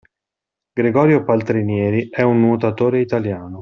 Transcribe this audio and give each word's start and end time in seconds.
Gregorio 0.73 1.23
Paltrinieri 1.23 2.09
è 2.09 2.23
un 2.23 2.39
nuotatore 2.39 3.01
italiano 3.01 3.59